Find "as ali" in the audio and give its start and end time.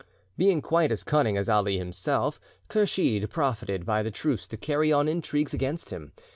1.37-1.77